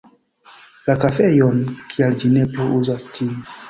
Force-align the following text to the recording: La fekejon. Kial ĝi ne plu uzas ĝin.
La 0.87 0.95
fekejon. 1.03 1.63
Kial 1.95 2.19
ĝi 2.25 2.35
ne 2.37 2.51
plu 2.53 2.71
uzas 2.83 3.11
ĝin. 3.17 3.37